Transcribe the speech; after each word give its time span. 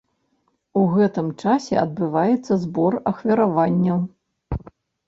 У 0.79 0.85
гэтым 0.95 1.27
часе 1.43 1.75
адбываецца 1.83 2.53
збор 2.65 2.93
ахвяраванняў. 3.13 4.07